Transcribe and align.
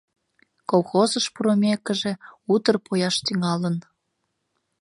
—Колхозыш 0.69 1.25
пурымекыже, 1.33 2.11
утыр 2.53 2.75
пояш 2.85 3.15
тӱҥалын. 3.25 3.75